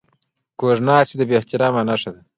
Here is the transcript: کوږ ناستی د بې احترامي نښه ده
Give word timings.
کوږ 0.59 0.77
ناستی 0.87 1.15
د 1.17 1.21
بې 1.27 1.35
احترامي 1.39 1.81
نښه 1.89 2.09
ده 2.15 2.21